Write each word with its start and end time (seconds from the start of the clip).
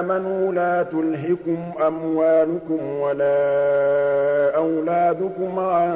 آمَنُوا 0.00 0.52
لَا 0.52 0.82
تُلْهِكُمْ 0.82 1.72
أَمْوَالُكُمْ 1.86 2.80
وَلَا 3.00 4.56
أَوْلَادُكُمْ 4.56 5.58
عَن 5.58 5.92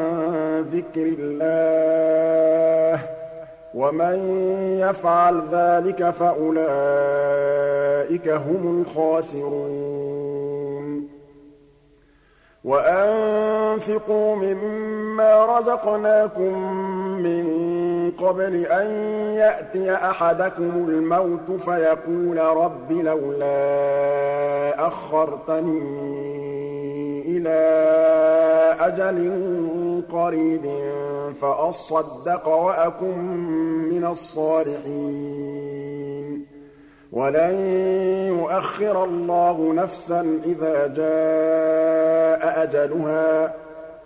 ذِكْرِ 0.73 1.07
اللَّهِ 1.19 2.97
ۚ 3.03 3.05
وَمَن 3.75 4.17
يَفْعَلْ 4.81 5.43
ذَٰلِكَ 5.53 6.11
فَأُولَٰئِكَ 6.11 6.59
هُمُ 8.29 8.63
الْخَاسِرُونَ. 8.81 10.23
وَأَنفِقُوا 13.73 14.37
مِمَّا 14.37 15.59
رَزَقْنَاكُم 15.59 16.73
مِّن 17.23 17.47
قَبْلِ 18.11 18.67
أَن 18.67 18.91
يَأْتِيَ 19.35 19.95
أَحَدَكُمُ 19.95 20.87
الْمَوْتُ 20.89 21.61
فَيَقُولَ 21.61 22.39
رَبِّ 22.39 22.93
لَوْلَا 22.93 24.87
أَخَّرْتَنِي 24.87 25.83
إِلَىٰ 27.27 28.77
أَجَلٍ 28.81 29.33
قَرِيبٍ 30.13 30.67
فَأَصَّدَّقَ 31.41 32.49
وَأَكُن 32.49 33.19
مِّنَ 33.91 34.05
الصَّالِحِينَ. 34.05 35.43
وَلَن 37.13 37.55
يُؤَخِّرَ 38.29 39.05
اللَّهُ 39.05 39.73
نَفْسًا 39.75 40.41
إِذَا 40.45 40.87
جَاءَ 40.87 42.63
أَجَلُهَا 42.63 43.47
ۚ. 43.49 43.62